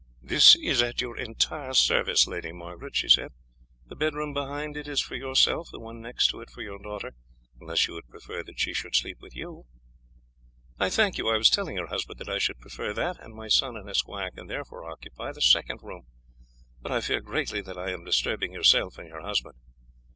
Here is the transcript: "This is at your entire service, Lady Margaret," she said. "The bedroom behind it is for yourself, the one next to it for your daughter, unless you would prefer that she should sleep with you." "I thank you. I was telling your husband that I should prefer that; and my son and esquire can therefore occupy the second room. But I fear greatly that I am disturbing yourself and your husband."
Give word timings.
"This 0.23 0.55
is 0.55 0.81
at 0.81 0.99
your 0.99 1.15
entire 1.15 1.75
service, 1.75 2.25
Lady 2.25 2.51
Margaret," 2.51 2.95
she 2.95 3.07
said. 3.07 3.33
"The 3.85 3.95
bedroom 3.95 4.33
behind 4.33 4.75
it 4.75 4.87
is 4.87 4.99
for 4.99 5.13
yourself, 5.13 5.69
the 5.71 5.79
one 5.79 6.01
next 6.01 6.25
to 6.31 6.41
it 6.41 6.49
for 6.49 6.63
your 6.63 6.79
daughter, 6.79 7.11
unless 7.59 7.85
you 7.85 7.93
would 7.93 8.09
prefer 8.09 8.41
that 8.41 8.59
she 8.59 8.73
should 8.73 8.95
sleep 8.95 9.17
with 9.21 9.35
you." 9.35 9.67
"I 10.79 10.89
thank 10.89 11.19
you. 11.19 11.29
I 11.29 11.37
was 11.37 11.51
telling 11.51 11.75
your 11.75 11.85
husband 11.85 12.17
that 12.17 12.29
I 12.29 12.39
should 12.39 12.59
prefer 12.59 12.93
that; 12.93 13.19
and 13.19 13.35
my 13.35 13.47
son 13.47 13.77
and 13.77 13.87
esquire 13.87 14.31
can 14.31 14.47
therefore 14.47 14.89
occupy 14.89 15.33
the 15.33 15.39
second 15.39 15.81
room. 15.83 16.07
But 16.81 16.91
I 16.91 17.01
fear 17.01 17.21
greatly 17.21 17.61
that 17.61 17.77
I 17.77 17.91
am 17.91 18.03
disturbing 18.03 18.53
yourself 18.53 18.97
and 18.97 19.07
your 19.07 19.21
husband." 19.21 19.53